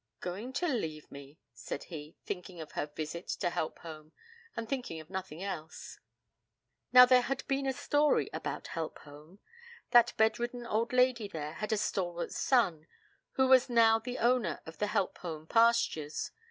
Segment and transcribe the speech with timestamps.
[0.19, 4.13] 'Going to leave me,' said he, thinking of her visit to Helpholme,
[4.57, 5.99] and thinking of nothing else.
[6.91, 9.37] Now there had been a story about Helpholme.
[9.91, 12.87] That bedridden old lady there had a stalwart son,
[13.33, 16.31] who was now the owner of the Helpholme pastures.